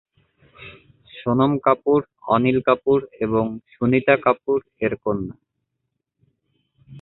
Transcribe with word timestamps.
সোনম 1.11 1.51
কাপুর 1.57 1.99
অনিল 2.27 2.57
কাপুর 2.61 2.99
এবং 3.19 3.45
সুনিতা 3.71 4.15
কাপুর 4.17 4.57
এর 4.79 4.93
কন্যা। 5.03 5.35